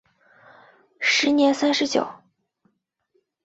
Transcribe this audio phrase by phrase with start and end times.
[0.99, 2.07] 时年三十九。